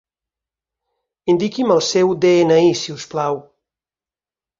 [1.33, 3.39] Indiqui'm el seu de-ena-i, si us plau.